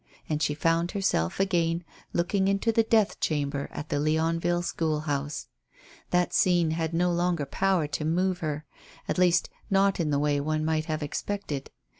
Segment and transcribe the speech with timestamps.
[0.27, 5.47] And she found herself again looking into the death chamber at the Leonville school house.
[6.09, 8.65] That scene had no longer power to move her;
[9.07, 11.69] at least not in the way one might have expected.